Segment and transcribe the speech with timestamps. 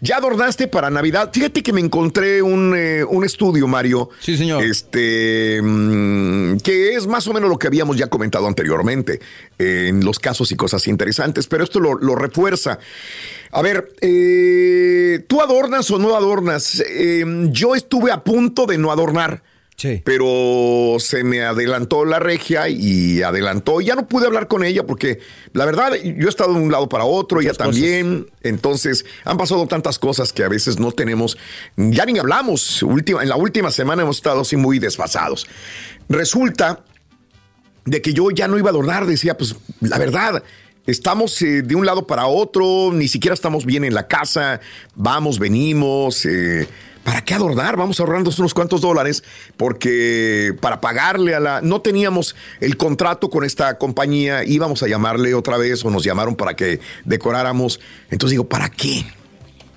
[0.00, 1.30] ¿Ya adornaste para Navidad?
[1.32, 4.10] Fíjate que me encontré un, eh, un estudio, Mario.
[4.20, 4.62] Sí, señor.
[4.62, 9.20] Este, mm, que es más o menos lo que habíamos ya comentado anteriormente
[9.58, 12.78] en los casos y cosas interesantes, pero esto lo, lo refuerza.
[13.52, 16.82] A ver, eh, ¿tú adornas o no adornas?
[16.88, 19.42] Eh, yo estuve a punto de no adornar.
[19.76, 20.00] Sí.
[20.04, 23.82] Pero se me adelantó la regia y adelantó.
[23.82, 25.20] Ya no pude hablar con ella porque
[25.52, 28.26] la verdad yo he estado de un lado para otro, ella también.
[28.42, 31.36] Entonces han pasado tantas cosas que a veces no tenemos,
[31.76, 32.82] ya ni hablamos.
[32.82, 35.46] Última, en la última semana hemos estado así muy desfasados.
[36.08, 36.82] Resulta
[37.84, 40.42] de que yo ya no iba a adornar, decía, pues la verdad.
[40.86, 44.60] Estamos eh, de un lado para otro, ni siquiera estamos bien en la casa,
[44.94, 46.68] vamos, venimos, eh,
[47.06, 47.76] ¿Para qué adornar?
[47.76, 49.22] Vamos ahorrando unos cuantos dólares
[49.56, 51.60] porque para pagarle a la...
[51.60, 56.34] No teníamos el contrato con esta compañía, íbamos a llamarle otra vez o nos llamaron
[56.34, 57.78] para que decoráramos.
[58.10, 59.06] Entonces digo, ¿para qué?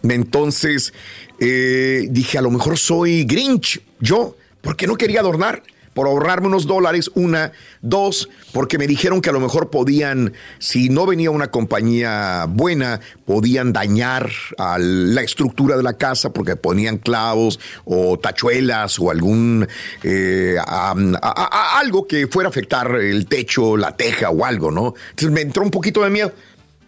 [0.01, 0.91] Entonces
[1.37, 5.61] eh, dije, a lo mejor soy Grinch, yo, porque no quería adornar
[5.99, 7.51] por ahorrarme unos dólares, una,
[7.81, 13.01] dos, porque me dijeron que a lo mejor podían, si no venía una compañía buena,
[13.25, 19.67] podían dañar a la estructura de la casa porque ponían clavos o tachuelas o algún,
[20.01, 24.93] eh, algo que fuera a afectar el techo, la teja o algo, ¿no?
[25.09, 26.31] Entonces me entró un poquito de miedo.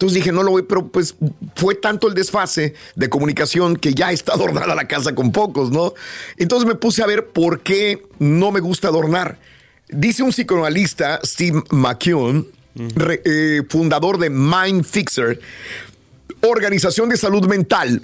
[0.01, 1.13] Entonces dije, no lo voy, pero pues
[1.55, 5.93] fue tanto el desfase de comunicación que ya está adornada la casa con pocos, ¿no?
[6.37, 9.37] Entonces me puse a ver por qué no me gusta adornar.
[9.89, 12.47] Dice un psicoanalista, Steve McKeown,
[12.95, 15.39] re- eh, fundador de Mind Fixer,
[16.41, 18.01] organización de salud mental,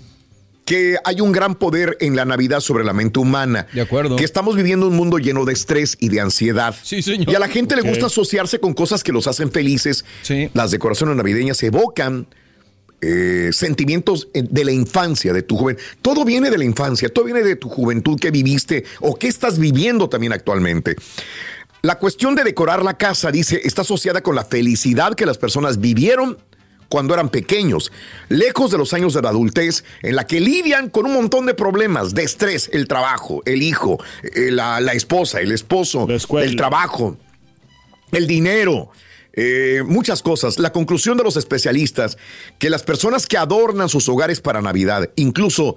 [0.68, 3.68] que hay un gran poder en la Navidad sobre la mente humana.
[3.74, 4.18] De acuerdo.
[4.18, 6.76] Que estamos viviendo un mundo lleno de estrés y de ansiedad.
[6.84, 7.32] Sí, señor.
[7.32, 10.04] Y a la gente le gusta asociarse con cosas que los hacen felices.
[10.54, 12.28] Las decoraciones navideñas evocan
[13.00, 15.82] eh, sentimientos eh, de la infancia, de tu juventud.
[16.02, 19.60] Todo viene de la infancia, todo viene de tu juventud que viviste o que estás
[19.60, 20.98] viviendo también actualmente.
[21.82, 25.80] La cuestión de decorar la casa, dice, está asociada con la felicidad que las personas
[25.80, 26.38] vivieron
[26.90, 27.92] cuando eran pequeños,
[28.30, 31.54] lejos de los años de la adultez, en la que lidian con un montón de
[31.54, 37.18] problemas, de estrés, el trabajo, el hijo, eh, la, la esposa, el esposo, el trabajo,
[38.12, 38.90] el dinero,
[39.40, 40.58] eh, muchas cosas.
[40.58, 42.18] La conclusión de los especialistas,
[42.58, 45.76] que las personas que adornan sus hogares para Navidad, incluso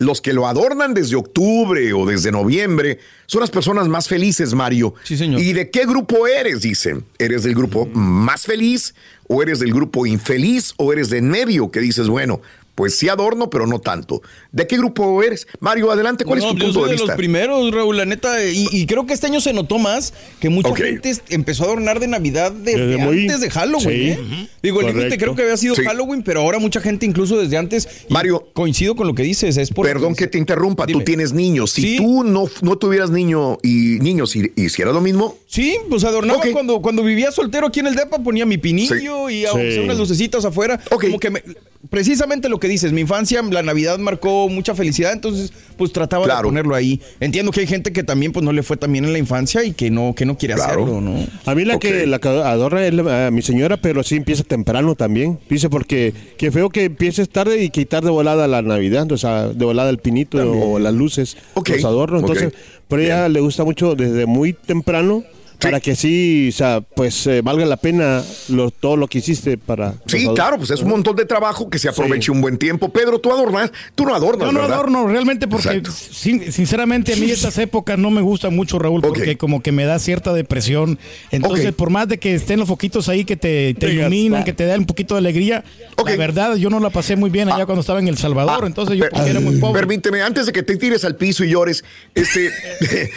[0.00, 4.94] los que lo adornan desde octubre o desde noviembre, son las personas más felices, Mario.
[5.04, 5.40] Sí, señor.
[5.42, 6.62] ¿Y de qué grupo eres?
[6.62, 7.04] Dicen.
[7.18, 8.94] ¿Eres del grupo más feliz
[9.28, 12.40] o eres del grupo infeliz o eres de en medio que dices, bueno,
[12.74, 14.22] pues sí adorno, pero no tanto.
[14.52, 15.46] ¿De qué grupo eres?
[15.60, 17.06] Mario, adelante, ¿cuál No, es tu yo punto soy de de vista?
[17.12, 18.42] los primeros, Raúl, la neta.
[18.44, 22.00] Y, y creo que este año se notó más que mucha gente empezó a adornar
[22.00, 23.90] de Navidad desde, Desde muy- antes de Halloween.
[23.90, 24.08] Sí.
[24.10, 24.48] ¿eh?
[24.62, 25.82] Digo, el límite creo que había sido Sí.
[25.84, 27.88] Halloween, pero ahora mucha gente incluso desde antes.
[28.08, 28.48] Mario.
[28.54, 29.56] Coincido con lo que dices.
[29.56, 31.72] Es por Perdón que te interrumpa, tú tienes niños.
[31.72, 35.36] Si tú no, no tuvieras niño y niños y hicieras lo mismo.
[35.46, 39.44] Sí, pues adornaba cuando, cuando vivía soltero aquí en el DEPA, ponía mi pinillo y
[39.84, 40.80] unas lucecitas afuera.
[40.90, 41.42] Como que me-
[41.90, 46.28] precisamente lo que dices, mi infancia, la Navidad marcó mucha felicidad, entonces pues trataba de
[46.48, 47.00] ponerlo ahí.
[47.20, 49.64] Entiendo que hay gente que también pues no le fue tan bien en la infancia
[49.64, 51.26] y que no, que no quiere hacerlo, ¿no?
[51.46, 54.44] A mí la que la que adorna es la- a mi señora, pero sí empieza
[54.44, 55.38] temprano también.
[55.48, 59.48] Dice porque qué feo que empieces tarde y quitar de volada la Navidad, o sea,
[59.48, 61.36] de volada el pinito o las luces,
[61.74, 62.20] los adornos.
[62.22, 62.52] Entonces,
[62.88, 65.24] pero a ella le gusta mucho desde muy temprano
[65.60, 69.58] para que sí, o sea, pues eh, valga la pena lo, todo lo que hiciste
[69.58, 69.94] para...
[70.06, 72.88] Sí, claro, pues es un montón de trabajo que se aproveche un buen tiempo.
[72.88, 77.58] Pedro, tú adornas, tú no adornas, No, no adorno, realmente porque sinceramente a mí estas
[77.58, 80.98] épocas no me gustan mucho, Raúl, porque como que me da cierta depresión.
[81.30, 84.80] Entonces, por más de que estén los foquitos ahí que te, iluminan, que te dan
[84.80, 85.64] un poquito de alegría,
[85.96, 87.66] la verdad yo no la pasé muy bien allá ah.
[87.66, 88.66] cuando estaba en El Salvador, ah.
[88.66, 89.80] entonces yo era muy pobre.
[89.80, 91.84] Permíteme, antes de que te tires al piso y llores,
[92.14, 92.50] este,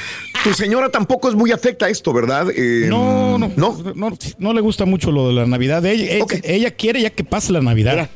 [0.44, 2.33] tu señora tampoco es muy afecta a esto, ¿verdad?
[2.56, 5.86] Eh, no, no, no, no, le gusta mucho lo de la Navidad.
[5.86, 8.10] Ella, ella, quiere ya que pase la Navidad.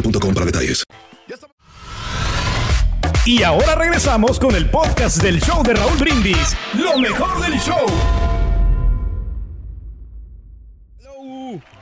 [0.00, 0.84] detalles.
[3.24, 7.86] Y ahora regresamos con el podcast del show de Raúl Brindis, lo mejor del show.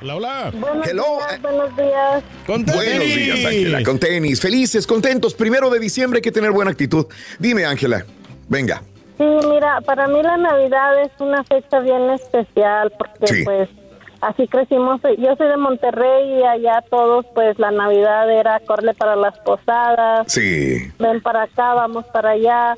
[0.01, 0.53] Hola, hola.
[0.55, 2.23] Buenos días, buenos días.
[2.47, 2.77] Con tenis.
[2.77, 4.41] Buenos días, Ángela, con tenis.
[4.41, 5.35] Felices, contentos.
[5.35, 7.07] Primero de diciembre hay que tener buena actitud.
[7.39, 8.07] Dime, Ángela,
[8.49, 8.83] venga.
[9.19, 13.69] Sí, mira, para mí la Navidad es una fecha bien especial porque pues
[14.21, 15.01] así crecimos.
[15.19, 20.33] Yo soy de Monterrey y allá todos, pues la Navidad era corre para las posadas.
[20.33, 20.93] Sí.
[20.99, 22.75] Ven para acá, vamos para allá.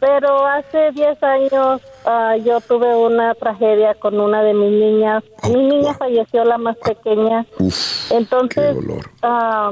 [0.00, 5.22] Pero hace 10 años ah, yo tuve una tragedia con una de mis niñas.
[5.42, 7.46] Oh, Mi niña falleció, la más pequeña.
[7.60, 9.10] Uf, Entonces, qué dolor.
[9.22, 9.70] Ah,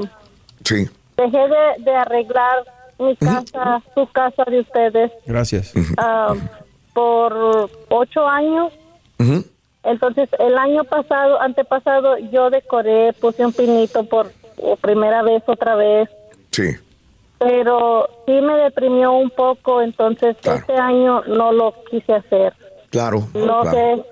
[0.64, 0.88] sí.
[1.16, 1.38] dejé
[1.78, 2.64] de, arreglar
[3.00, 5.10] mi casa, su casa de ustedes.
[5.26, 5.72] Gracias.
[5.96, 6.34] Ah,
[6.94, 8.72] por ocho años.
[9.90, 14.30] Entonces, el año pasado, antepasado, yo decoré, puse un pinito por
[14.80, 16.08] primera vez, otra vez.
[16.50, 16.76] Sí.
[17.38, 22.52] Pero sí me deprimió un poco, entonces este año no lo quise hacer.
[22.90, 23.26] Claro.
[23.34, 24.04] No sé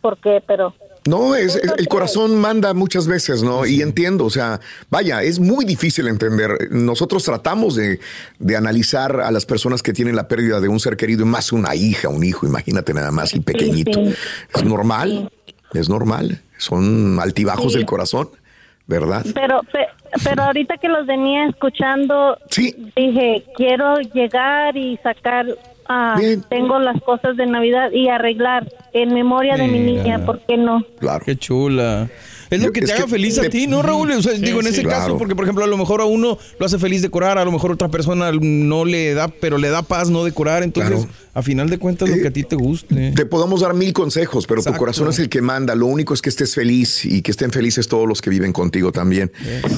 [0.00, 0.74] por qué, pero
[1.04, 3.66] no, es, el corazón manda muchas veces, ¿no?
[3.66, 6.68] Y entiendo, o sea, vaya, es muy difícil entender.
[6.70, 7.98] Nosotros tratamos de,
[8.56, 12.08] analizar a las personas que tienen la pérdida de un ser querido, más una hija,
[12.08, 14.00] un hijo, imagínate nada más, y pequeñito.
[14.54, 15.30] Es normal,
[15.74, 16.40] es normal.
[16.58, 18.28] Son altibajos del corazón,
[18.86, 19.26] ¿verdad?
[19.34, 19.62] Pero,
[20.22, 22.38] pero ahorita que los venía escuchando,
[22.94, 25.46] dije, quiero llegar y sacar
[25.88, 30.56] Ah, tengo las cosas de Navidad y arreglar en memoria de mi niña, ¿por qué
[30.56, 30.84] no?
[30.98, 31.24] Claro.
[31.24, 32.08] Qué chula.
[32.50, 34.12] Es lo que te haga feliz a ti, ¿no, Raúl?
[34.40, 37.00] digo, en ese caso, porque por ejemplo, a lo mejor a uno lo hace feliz
[37.00, 40.22] decorar, a lo mejor a otra persona no le da, pero le da paz no
[40.22, 40.62] decorar.
[40.62, 43.12] Entonces, a final de cuentas, lo que a ti te guste.
[43.12, 45.74] Te podemos dar mil consejos, pero tu corazón es el que manda.
[45.74, 48.92] Lo único es que estés feliz y que estén felices todos los que viven contigo
[48.92, 49.32] también.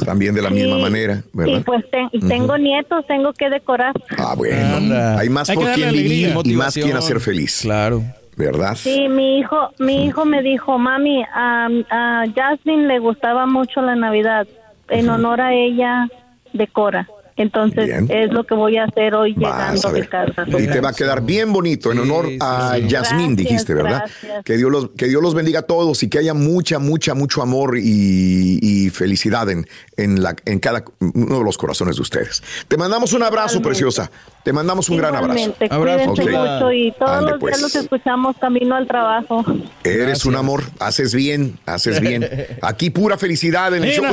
[0.05, 1.61] También de la misma manera, ¿verdad?
[1.61, 1.85] Y pues
[2.29, 3.95] tengo nietos, tengo que decorar.
[4.19, 4.95] Ah, bueno.
[5.17, 7.61] Hay más por quien vivir y más quien hacer feliz.
[7.63, 8.03] Claro.
[8.37, 8.75] ¿Verdad?
[8.77, 14.47] Sí, mi hijo, mi hijo me dijo, mami, a Jasmine le gustaba mucho la Navidad.
[14.89, 16.09] En honor a ella,
[16.53, 17.09] decora.
[17.37, 20.45] Entonces es lo que voy a hacer hoy llegando a casa.
[20.47, 24.05] Y te va a quedar bien bonito en honor a Yasmín, dijiste, ¿verdad?
[24.45, 27.43] Que Dios los que Dios los bendiga a todos y que haya mucha, mucha, mucho
[27.43, 32.43] amor y, felicidad en, en, la, en cada uno de los corazones de ustedes.
[32.69, 34.11] Te mandamos un abrazo, preciosa.
[34.45, 35.57] Te mandamos un gran abrazo.
[35.71, 36.11] Abrazo.
[36.11, 37.63] mucho y todos los días pues.
[37.63, 39.43] los escuchamos camino al trabajo.
[39.83, 42.29] Eres un amor, haces bien, haces bien.
[42.61, 44.05] Aquí pura felicidad en el show.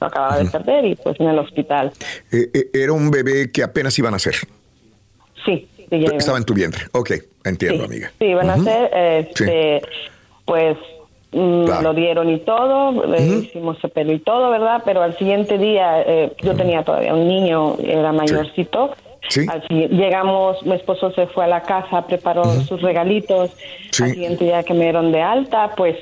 [0.00, 1.92] lo acababa de perder y pues en el hospital.
[2.30, 4.34] Eh, eh, era un bebé que apenas iban a nacer.
[5.44, 5.68] Sí.
[5.90, 6.84] Estaba en tu vientre.
[6.92, 7.12] Ok,
[7.44, 8.10] entiendo, amiga.
[8.18, 9.82] Sí, iban a nacer, este,
[10.44, 10.76] pues
[11.32, 14.82] mm, lo dieron y todo, hicimos el pelo y todo, ¿verdad?
[14.84, 18.94] Pero al siguiente día, eh, yo tenía todavía un niño, era mayorcito.
[19.68, 23.50] llegamos, mi esposo se fue a la casa, preparó sus regalitos.
[24.00, 25.96] Al siguiente día que me dieron de alta, pues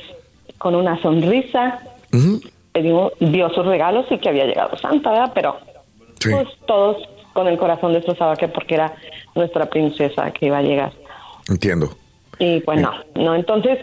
[0.59, 1.83] con una sonrisa,
[2.75, 5.33] dio, dio, sus regalos y que había llegado Santa, ¿verdad?
[5.35, 5.59] Pero
[6.23, 6.97] pues todos
[7.35, 8.95] con el corazón destrozado que porque era
[9.35, 10.93] nuestra princesa que iba a llegar.
[11.49, 11.91] Entiendo.
[12.39, 13.79] Y pues no, no, entonces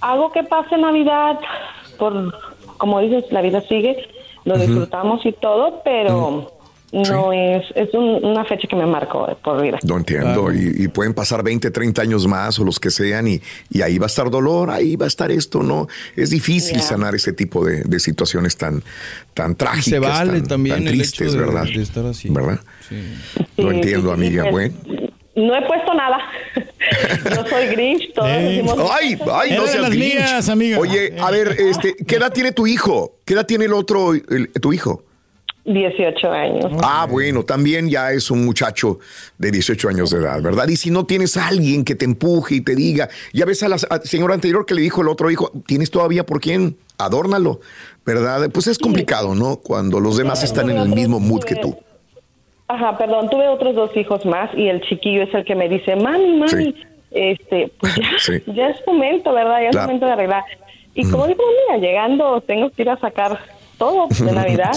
[0.00, 1.38] algo que pase Navidad,
[1.98, 2.32] por
[2.76, 4.08] como dices, la vida sigue,
[4.44, 6.52] lo disfrutamos y todo, pero
[6.92, 9.78] no es, es una fecha que me marcó por vida.
[9.82, 13.40] No entiendo, y, pueden pasar 20, 30 años más o los que sean, y,
[13.70, 15.88] y, ahí va a estar dolor, ahí va a estar esto, ¿no?
[16.14, 18.82] Es difícil sanar ese tipo de, de, situaciones tan,
[19.34, 19.84] tan trágicas.
[19.84, 21.66] Se vale también tristes, ¿verdad?
[22.30, 22.60] ¿Verdad?
[23.56, 24.50] Lo entiendo, amiga.
[24.50, 24.74] Bueno.
[25.36, 26.18] No he puesto nada.
[27.36, 28.12] no soy Grinch.
[28.14, 30.48] Todos ay, ay, no seas Grinch.
[30.48, 30.78] amiga.
[30.78, 33.18] Oye, a ver, este, ¿qué edad tiene tu hijo?
[33.26, 34.12] ¿Qué edad tiene el otro,
[34.62, 35.04] tu hijo?
[35.66, 36.72] 18 años.
[36.82, 39.00] Ah, bueno, también ya es un muchacho
[39.36, 40.68] de 18 años de edad, ¿verdad?
[40.68, 43.68] Y si no tienes a alguien que te empuje y te diga, ya ves a
[43.68, 46.76] la señora anterior que le dijo el otro hijo, ¿tienes todavía por quién?
[46.98, 47.60] Adórnalo,
[48.04, 48.48] ¿verdad?
[48.52, 49.56] Pues es complicado, ¿no?
[49.56, 51.76] Cuando los demás están en el mismo mood que tú.
[52.68, 55.94] Ajá, perdón, tuve otros dos hijos más y el chiquillo es el que me dice,
[55.96, 56.74] mami, mami,
[57.10, 59.58] este, pues ya, ya es momento, ¿verdad?
[59.62, 60.44] Ya es momento de arreglar.
[60.94, 63.38] Y como digo, mira, llegando tengo que ir a sacar
[63.78, 64.72] todo de Navidad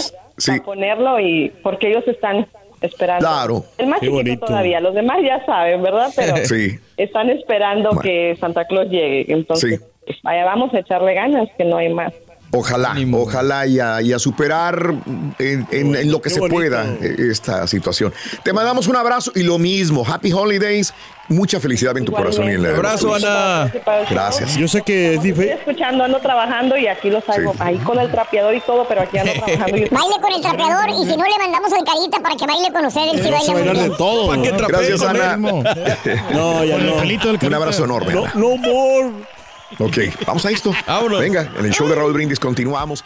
[0.46, 2.46] para ponerlo y porque ellos están
[2.80, 3.26] esperando.
[3.26, 3.64] Claro.
[3.78, 6.10] El más chiquito todavía, los demás ya saben, ¿verdad?
[6.14, 6.34] Pero
[6.96, 9.26] están esperando que Santa Claus llegue.
[9.32, 12.12] Entonces, pues, vaya, vamos a echarle ganas, que no hay más.
[12.52, 14.94] Ojalá, ojalá y a, superar
[15.38, 18.12] en, lo que se pueda eh, esta situación.
[18.42, 20.04] Te mandamos un abrazo y lo mismo.
[20.06, 20.92] Happy Holidays.
[21.28, 23.72] Mucha felicidad en tu corazón y en la abrazo, Ana.
[24.10, 24.56] Gracias.
[24.56, 25.50] Yo sé que es difícil.
[25.50, 29.02] Estoy escuchando, ando trabajando y aquí los hago ahí con el trapeador y todo, pero
[29.02, 29.76] aquí ando trabajando.
[29.76, 32.84] Baile con el trapeador y si no le mandamos al carita para que baile con
[32.84, 33.90] usted, él sí baila muy bien.
[33.90, 34.66] de todo.
[34.66, 35.36] Gracias, Ana.
[36.32, 37.46] no, ya no.
[37.46, 38.12] Un abrazo enorme.
[38.12, 39.39] No, no more.
[39.78, 40.72] Ok, vamos a esto.
[41.18, 43.04] Venga, en el show de Raúl Brindis continuamos.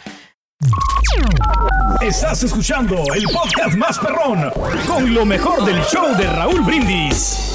[2.01, 4.51] Estás escuchando el podcast más perrón
[4.87, 7.54] con lo mejor del show de Raúl Brindis.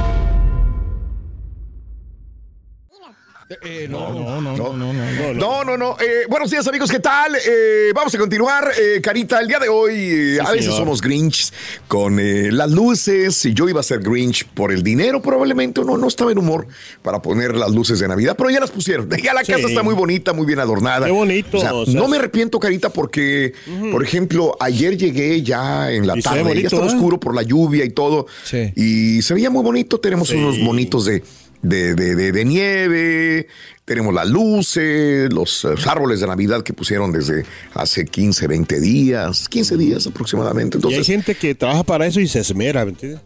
[3.63, 4.93] Eh, no, no, no, no,
[5.33, 5.97] no, no, no.
[5.99, 7.35] Eh, buenos días, amigos, ¿qué tal?
[7.35, 9.41] Eh, vamos a continuar, Carita.
[9.41, 11.51] El día de hoy, a veces somos Grinch
[11.89, 12.17] con
[12.55, 13.43] las luces.
[13.45, 15.81] Y yo iba a ser Grinch por el dinero, probablemente.
[15.83, 16.67] No, no estaba en humor
[17.01, 19.09] para poner las luces de Navidad, pero ya las pusieron.
[19.21, 21.05] Ya la casa está muy bonita, muy bien adornada.
[21.05, 21.59] Qué bonito.
[21.87, 23.53] No me arrepiento, Carita, porque,
[23.91, 26.61] por ejemplo, ayer llegué ya en la tarde.
[26.61, 28.27] Ya estaba oscuro por la lluvia y todo.
[28.43, 28.71] Sí.
[28.75, 29.99] Y se veía muy bonito.
[29.99, 31.21] Tenemos unos bonitos de
[31.61, 33.47] de, de, de, nieve,
[33.85, 39.47] tenemos las luces, los, eh, árboles de Navidad que pusieron desde hace 15, 20 días,
[39.49, 40.77] 15 días aproximadamente.
[40.77, 43.21] Entonces, y hay gente que trabaja para eso y se esmera, ¿me entiendes?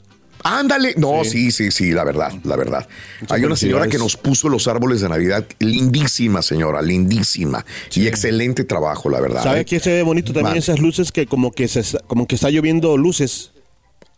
[0.48, 1.50] Ándale, no, sí.
[1.50, 2.88] sí, sí, la verdad, la verdad.
[3.30, 7.66] Hay una señora que nos puso los árboles de Navidad, lindísima señora, lindísima
[7.96, 9.42] y excelente trabajo, la verdad.
[9.42, 9.66] ¿Sabe ¿eh?
[9.66, 12.96] qué se ve bonito también esas luces que como que se, como que está lloviendo
[12.96, 13.54] luces?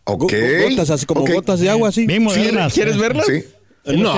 [0.04, 0.34] Ok.
[0.68, 2.06] Gotas, así como gotas de agua, así.
[2.06, 3.24] ¿Quieres verlas?
[3.26, 3.44] Sí.
[3.86, 4.14] No,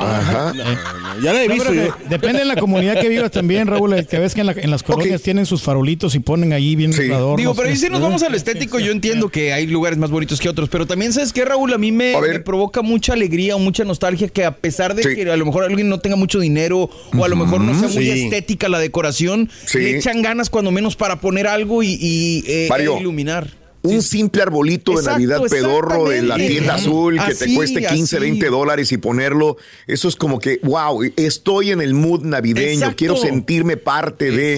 [1.23, 1.73] ya la he visto.
[1.73, 1.95] yo.
[2.09, 4.05] Depende de la comunidad que vivas también, Raúl.
[4.07, 6.93] Que ves que en, la- en las colonias tienen sus farolitos y ponen ahí bien
[6.93, 7.37] adornos.
[7.37, 10.41] Digo, pero ahí si nos vamos al estético, yo entiendo que hay lugares más bonitos
[10.41, 13.59] que otros, pero también sabes que Raúl, a mí me, me provoca mucha alegría o
[13.59, 15.15] mucha nostalgia que a pesar de Sí.
[15.15, 17.89] que a lo mejor alguien no tenga mucho dinero o a lo mejor no sea
[17.89, 18.23] muy Sí.
[18.25, 19.79] estética la decoración, Sí.
[19.79, 23.60] le echan ganas cuando menos para poner algo y, y, eh, Mario, e iluminar.
[23.83, 28.23] Un simple arbolito de Navidad pedorro de la tienda azul que te cueste 15, así.
[28.23, 29.57] 20 dólares y ponerlo,
[29.87, 32.97] eso es como que, wow, estoy en el mood navideño, Exacto.
[32.97, 34.57] quiero sentirme parte de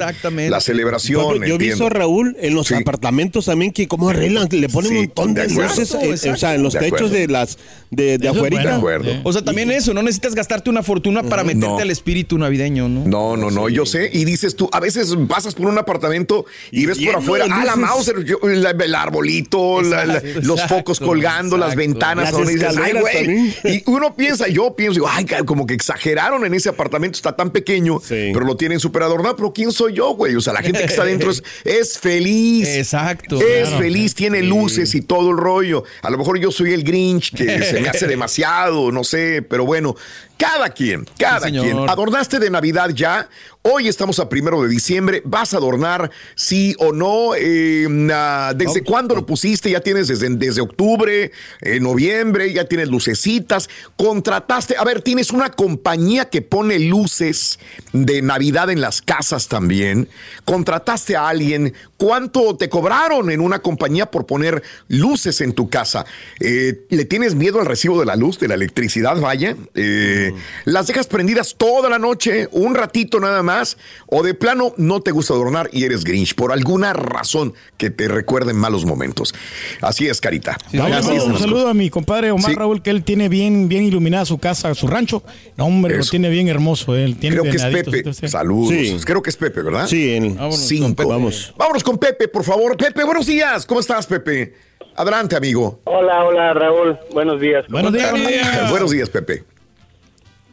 [0.50, 1.20] la celebración.
[1.26, 1.90] Ejemplo, yo he visto a.
[1.90, 5.94] Raúl en los apartamentos también que como arreglan, le ponen Sí, un montón de, luces,
[5.94, 7.58] eh, o sea, en los De techos de las
[7.90, 8.70] de, de Eso bueno.
[8.76, 9.10] Acuerdo.
[9.24, 11.78] O sea, también eso, no necesitas gastarte una fortuna para meterte No.
[11.78, 13.04] al espíritu navideño, ¿no?
[13.06, 14.10] No, no, no, yo sé.
[14.12, 17.64] Y dices tú, a veces pasas por un apartamento y ves por afuera, de ah,
[17.64, 17.76] la.
[17.76, 22.24] Mauser, yo- la- el arbolito, la- la- Exacto, los focos colgando, las ventanas.
[22.24, 23.54] Las donde dices, ay, güey.
[23.64, 27.50] Y uno piensa, yo pienso, digo, ay, como que exageraron en ese apartamento, está tan
[27.50, 29.36] pequeño, pero lo tienen súper adornado.
[29.36, 30.34] Pero ¿quién soy yo, güey?
[30.36, 32.68] O sea, la gente que está adentro es, es feliz.
[32.68, 33.40] Exacto.
[33.40, 33.78] Es claro.
[33.82, 35.84] feliz, tiene luces y todo el rollo.
[36.02, 39.64] A lo mejor yo soy el Grinch, que se me hace demasiado, no sé, pero
[39.66, 39.94] bueno,
[40.36, 41.88] cada quien, cada Sí, quien.
[41.88, 43.28] ¿Adornaste de Navidad ya?
[43.64, 45.22] Hoy estamos a primero de diciembre.
[45.24, 47.36] ¿Vas a adornar sí o no?
[47.36, 49.70] Eh, ah, ¿Desde cuándo lo pusiste?
[49.70, 52.52] ¿Ya tienes desde, desde octubre, eh, noviembre?
[52.52, 53.68] ¿Ya tienes lucecitas?
[53.96, 54.76] ¿Contrataste?
[54.78, 57.58] A ver, tienes una compañía que pone luces
[57.92, 60.08] de Navidad en las casas también.
[60.44, 61.74] ¿Contrataste a alguien?
[62.06, 66.04] ¿Cuánto te cobraron en una compañía por poner luces en tu casa?
[66.40, 69.20] Eh, ¿Le tienes miedo al recibo de la luz, de la electricidad?
[69.20, 69.54] Vaya.
[69.76, 70.32] Eh,
[70.64, 73.76] ¿Las dejas prendidas toda la noche, un ratito nada más?
[74.08, 78.08] ¿O de plano no te gusta adornar y eres Grinch por alguna razón que te
[78.08, 79.32] recuerden malos momentos?
[79.80, 80.58] Así es, Carita.
[80.72, 82.56] Vamos, Así un saludo a mi compadre Omar Sí.
[82.56, 85.22] Raúl, que él tiene bien, bien iluminada su casa, su rancho.
[85.56, 86.96] No, hombre, lo tiene bien hermoso.
[86.96, 88.28] Él tiene Creo que es Pepe.
[88.28, 88.70] Saludos.
[88.70, 88.96] Sí.
[89.04, 89.86] Creo que es Pepe, ¿verdad?
[89.86, 91.06] Sí, en- Cinco.
[91.06, 91.54] Vamos.
[91.56, 92.76] Vámonos con Pepe, por favor.
[92.76, 93.66] Pepe, buenos días.
[93.66, 94.54] ¿Cómo estás, Pepe?
[94.96, 95.80] Adelante, amigo.
[95.84, 97.64] Hola, hola Raúl, buenos días.
[97.66, 98.70] ¿Cómo Buenos días, estás?
[98.70, 99.44] Buenos días, Pepe.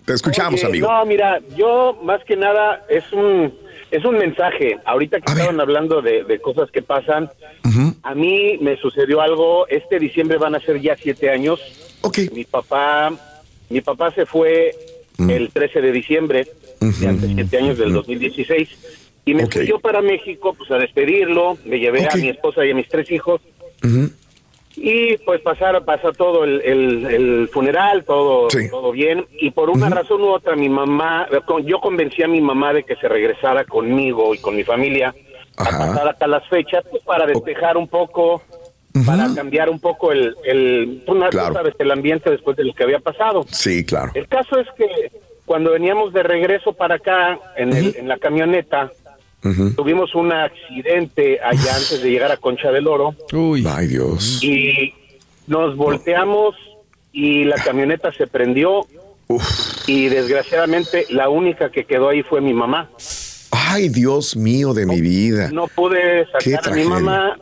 [0.05, 0.87] Te escuchamos, Oye, amigo.
[0.87, 3.53] No, mira, yo más que nada es un
[3.91, 4.77] es un mensaje.
[4.85, 7.29] Ahorita que estaban hablando de, de cosas que pasan,
[8.03, 9.67] a mí me sucedió algo.
[9.67, 11.59] Este diciembre van a ser ya siete años.
[12.31, 13.11] Mi papá,
[13.69, 14.75] mi papá se fue
[15.17, 16.47] el 13 de diciembre
[16.79, 18.69] de hace siete años del 2016
[19.31, 21.57] y me fui yo para México, pues a despedirlo.
[21.65, 23.41] Me llevé a mi esposa y a mis tres hijos.
[24.75, 29.25] Y pues pasar, pasa todo el, el- el funeral, todo, todo bien.
[29.39, 31.27] Y por una razón u otra, mi mamá,
[31.65, 35.13] yo convencí a mi mamá de que se regresara conmigo y con mi familia
[35.57, 38.41] a pasar hasta las fechas, pues para despejar un poco,
[39.05, 41.53] para cambiar un poco el, el Claro.
[41.53, 43.43] sabes, el ambiente después de lo que había pasado.
[43.49, 44.11] Sí, claro.
[44.13, 44.87] El caso es que
[45.45, 48.91] cuando veníamos de regreso para acá en, el- en la camioneta,
[49.75, 53.15] tuvimos un accidente allá antes de llegar a Concha del Oro.
[53.67, 54.43] Ay, Dios.
[54.43, 54.93] y
[55.47, 56.55] nos volteamos
[57.11, 58.85] y la camioneta se prendió.
[59.87, 62.89] Y desgraciadamente la única que quedó ahí fue mi mamá.
[63.51, 65.49] Ay, Dios mío de mi vida.
[65.51, 67.37] No pude sacar a mi mamá,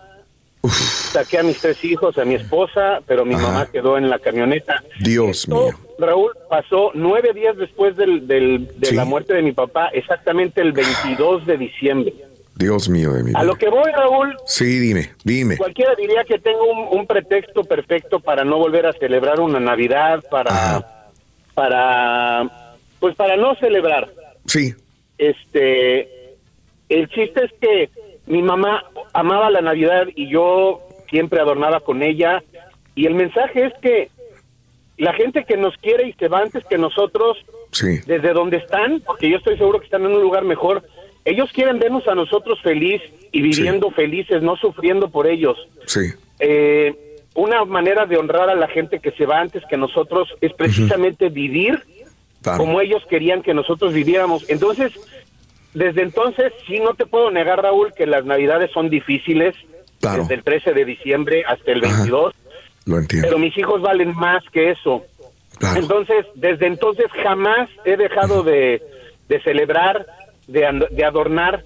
[1.08, 4.84] saqué a mis tres hijos, a mi esposa, pero mi mamá quedó en la camioneta.
[5.04, 5.70] Dios mío.
[6.00, 8.96] Raúl pasó nueve días después del, del- de Sí.
[8.96, 12.13] la muerte de mi papá, exactamente el 22 de diciembre.
[12.56, 13.43] Dios mío de mi A vida.
[13.43, 15.58] lo que voy, Raúl, Sí, dime, dime.
[15.58, 20.24] Cualquiera diría que tengo un, un pretexto perfecto para no volver a celebrar una Navidad,
[20.32, 21.08] para,
[21.54, 24.10] para, pues para no celebrar.
[24.46, 24.74] Sí.
[25.17, 26.10] Este,
[26.89, 27.89] el chiste es que
[28.28, 32.43] mi mamá amaba la Navidad y yo siempre adornaba con ella.
[32.96, 34.10] Y el mensaje es que
[34.98, 37.38] la gente que nos quiere y se va antes que nosotros,
[37.72, 38.00] Sí.
[38.06, 40.84] desde donde están, porque yo estoy seguro que están en un lugar mejor,
[41.26, 45.58] ellos quieren vernos a nosotros feliz y viviendo felices, no sufriendo por ellos.
[45.86, 46.12] Sí.
[46.39, 46.96] Eh,
[47.36, 51.30] una manera de honrar a la gente que se va antes que nosotros es precisamente
[51.30, 51.84] vivir
[52.56, 54.50] como ellos querían que nosotros viviéramos.
[54.50, 54.93] Entonces,
[55.74, 59.54] desde entonces, sí no te puedo negar, Raúl, que las navidades son difíciles,
[60.08, 60.22] Claro.
[60.24, 62.34] desde el 13 de diciembre hasta el 22,
[62.86, 63.28] Lo entiendo.
[63.28, 65.04] pero mis hijos valen más que eso.
[65.58, 65.80] Claro.
[65.80, 68.82] Entonces, desde entonces jamás he dejado de,
[69.28, 70.06] de celebrar,
[70.48, 71.63] de, de adornar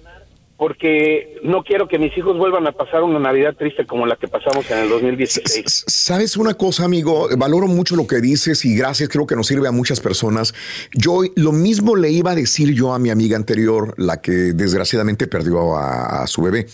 [0.56, 4.28] porque no quiero que mis hijos vuelvan a pasar una Navidad triste como la que
[4.28, 5.84] pasamos en el 2016.
[5.88, 9.66] Sabes una cosa, amigo, valoro mucho lo que dices y gracias, creo que nos sirve
[9.66, 10.54] a muchas personas.
[10.94, 15.26] Yo lo mismo le iba a decir yo a mi amiga anterior, la que desgraciadamente
[15.26, 16.68] perdió a, a su bebé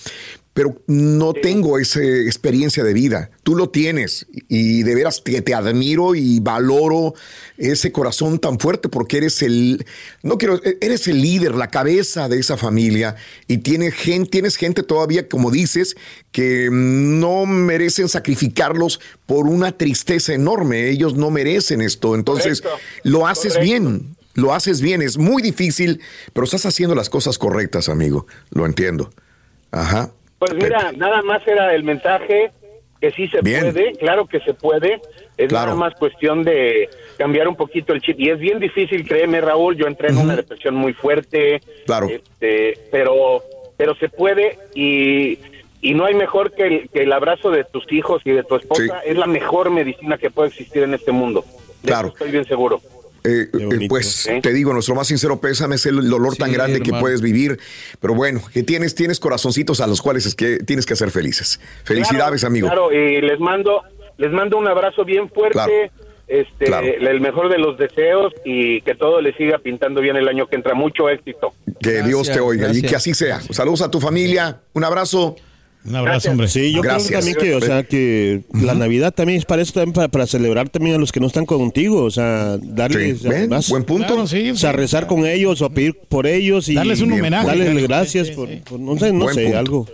[0.58, 3.30] pero no tengo esa experiencia de vida.
[3.44, 7.14] Tú lo tienes y de veras te, te, admiro y valoro
[7.56, 9.86] ese corazón tan fuerte porque eres el,
[10.24, 13.14] no quiero, eres el líder, la cabeza de esa familia
[13.46, 15.96] y tienes gente, tienes gente todavía, como dices,
[16.32, 20.88] que no merecen sacrificarlos por una tristeza enorme.
[20.88, 22.16] Ellos no merecen esto.
[22.16, 22.64] Entonces,
[23.04, 24.16] lo haces bien.
[24.34, 26.00] Lo haces bien, es muy difícil,
[26.32, 28.26] pero estás haciendo las cosas correctas, amigo.
[28.50, 29.10] Lo entiendo.
[29.70, 30.12] Ajá.
[30.38, 32.50] Pues mira, nada más era el mensaje
[33.00, 35.00] que sí se puede, claro que se puede,
[35.36, 39.40] es nada más cuestión de cambiar un poquito el chip y es bien difícil, créeme
[39.40, 42.08] Raúl, yo entré en una depresión muy fuerte, claro.
[42.08, 43.42] Este, pero
[43.76, 45.38] pero se puede y,
[45.80, 48.56] y no hay mejor que el, que el abrazo de tus hijos y de tu
[48.56, 51.44] esposa, es la mejor medicina que puede existir en este mundo.
[51.84, 52.08] claro.
[52.08, 52.80] estoy bien seguro.
[53.28, 56.92] Eh, eh, pues te digo, nuestro más sincero pésame es el dolor tan grande que
[56.92, 57.58] puedes vivir,
[58.00, 61.60] pero bueno, que tienes, tienes corazoncitos a los cuales es que tienes que ser felices.
[61.84, 62.68] Felicidades, amigo.
[62.68, 63.82] Claro, y les mando,
[64.16, 65.90] les mando un abrazo bien fuerte.
[66.26, 66.66] Este,
[66.98, 70.56] el mejor de los deseos y que todo le siga pintando bien el año que
[70.56, 70.74] entra.
[70.74, 71.54] Mucho éxito.
[71.80, 73.40] Que Dios te oiga y que así sea.
[73.40, 74.60] Saludos a tu familia.
[74.74, 75.36] Un abrazo.
[75.88, 76.48] Un abrazo, hombre.
[76.48, 80.10] Sí, yo creo también que, o sea, que la Navidad también es para eso, también
[80.10, 84.22] para, celebrar también a los que no están contigo, o sea, darles más, buen punto.
[84.22, 87.46] o sea, rezar con ellos o pedir por ellos y darles un homenaje.
[87.46, 88.48] Darles gracias por,
[88.78, 89.86] no sé, no sé, algo.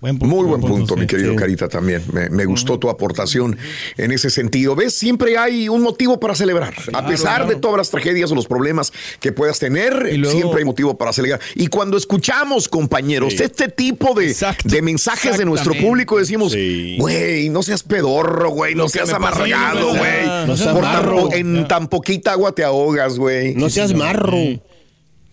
[0.00, 2.02] Muy buen punto, mi querido Carita, también.
[2.12, 3.58] Me, gustó tu aportación
[3.98, 4.74] en ese sentido.
[4.74, 4.94] ¿Ves?
[4.94, 6.74] Siempre hay un motivo para celebrar.
[6.92, 10.96] a pesar de todas las tragedias o los problemas que puedas tener, siempre hay motivo
[10.96, 11.40] para celebrar.
[11.54, 14.34] Y cuando escuchamos, compañeros, este tipo de,
[14.64, 16.54] de mensajes de nuestro público, decimos,
[16.98, 20.46] güey, no seas pedorro, güey, no seas amargado, güey.
[20.46, 21.32] No seas marro.
[21.32, 23.54] En tan poquita agua te ahogas, güey.
[23.54, 24.60] No seas marro.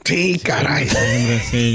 [0.08, 0.88] Sí, caray.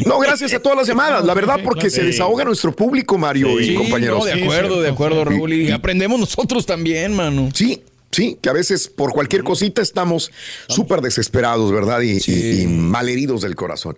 [0.06, 3.74] No, gracias a todas las llamadas, la verdad, porque se desahoga nuestro público, Mario y
[3.74, 4.24] compañeros.
[4.24, 5.52] de acuerdo, de acuerdo, Raúl.
[5.52, 7.50] Y aprendemos nosotros también, mano.
[7.52, 10.30] Sí, Sí, que a veces por cualquier cosita estamos
[10.68, 12.02] súper desesperados, ¿verdad?
[12.02, 13.96] Y, y, malheridos del corazón.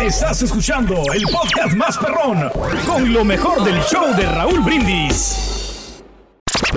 [0.00, 2.50] Estás escuchando el podcast más perrón
[2.86, 5.54] con lo mejor del show de Raúl Brindis.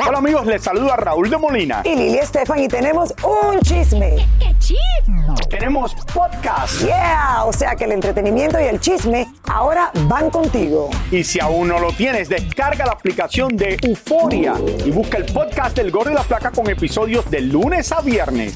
[0.06, 1.82] Hola amigos, les saluda Raúl de Molina.
[1.86, 4.16] Y Lili Estefan y tenemos un chisme.
[4.40, 5.27] ¿Qué chisme?
[5.50, 6.82] Tenemos podcast.
[6.82, 10.90] Yeah, o sea que el entretenimiento y el chisme ahora van contigo.
[11.10, 14.56] Y si aún no lo tienes, descarga la aplicación de Euforia
[14.86, 18.56] y busca el podcast del Gordo y la Placa con episodios de lunes a viernes.